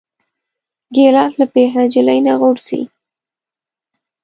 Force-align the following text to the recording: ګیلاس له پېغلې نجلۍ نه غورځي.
ګیلاس 0.95 1.33
له 1.39 1.45
پېغلې 1.53 1.75
نجلۍ 1.89 2.19
نه 2.27 2.33
غورځي. 2.39 2.81